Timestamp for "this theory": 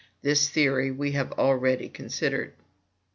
0.23-0.89